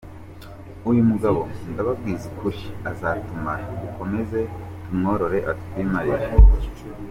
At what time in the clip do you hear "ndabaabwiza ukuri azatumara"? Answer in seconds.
1.71-3.65